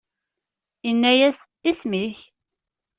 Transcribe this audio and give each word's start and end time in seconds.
Inna-yas: 0.89 1.39
Isem-ik? 1.69 2.19